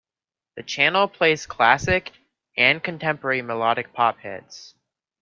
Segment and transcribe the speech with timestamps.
[0.55, 2.11] The channel plays classic
[2.57, 4.73] and contemporary melodic pop hits.